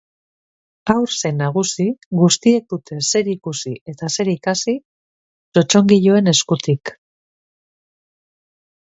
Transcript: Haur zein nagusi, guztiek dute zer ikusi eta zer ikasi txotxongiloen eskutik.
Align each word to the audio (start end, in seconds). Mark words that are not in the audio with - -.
Haur 0.91 1.11
zein 1.15 1.35
nagusi, 1.41 1.83
guztiek 2.19 2.63
dute 2.73 2.95
zer 3.09 3.29
ikusi 3.33 3.73
eta 3.93 4.09
zer 4.15 4.31
ikasi 4.33 4.73
txotxongiloen 4.79 6.31
eskutik. 6.33 6.93